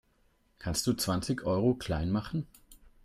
[0.57, 2.47] Kannst du zwanzig Euro klein machen?